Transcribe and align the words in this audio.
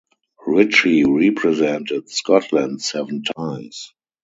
Ritchie 0.47 1.05
represented 1.05 2.09
Scotland 2.09 2.81
seven 2.81 3.21
times. 3.21 3.93